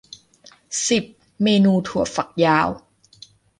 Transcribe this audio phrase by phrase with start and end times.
[0.89, 1.03] สิบ
[1.43, 2.69] เมนูถั่วฝักยาว